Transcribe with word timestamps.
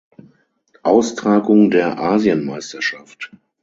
Austragung 0.81 1.69
der 1.69 1.99
Asienmeisterschaft. 2.01 3.31